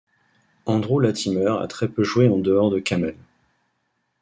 Andrew 0.65 0.99
Latimer 0.99 1.59
a 1.61 1.67
très 1.67 1.87
peu 1.87 2.03
joué 2.03 2.27
en 2.27 2.39
dehors 2.39 2.71
de 2.71 2.79
Camel. 2.79 3.15